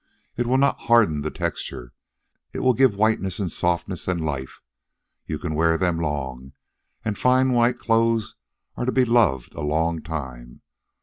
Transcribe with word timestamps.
It 0.35 0.47
will 0.47 0.57
not 0.57 0.79
harden 0.89 1.21
the 1.21 1.29
texture. 1.29 1.93
It 2.53 2.61
will 2.61 2.73
give 2.73 2.95
whiteness, 2.95 3.37
and 3.37 3.51
softness, 3.51 4.07
and 4.07 4.19
life. 4.25 4.59
You 5.27 5.37
can 5.37 5.53
wear 5.53 5.77
them 5.77 5.99
long, 5.99 6.53
and 7.05 7.15
fine 7.15 7.51
white 7.53 7.77
clothes 7.77 8.33
are 8.75 8.85
to 8.85 8.91
be 8.91 9.05
loved 9.05 9.53
a 9.53 9.61
long 9.61 10.01
time. 10.01 10.61